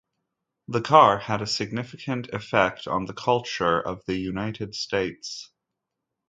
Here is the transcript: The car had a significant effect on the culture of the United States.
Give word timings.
The 0.67 0.81
car 0.81 1.19
had 1.19 1.43
a 1.43 1.45
significant 1.45 2.29
effect 2.29 2.87
on 2.87 3.05
the 3.05 3.13
culture 3.13 3.79
of 3.79 4.03
the 4.07 4.15
United 4.17 4.73
States. 4.73 5.51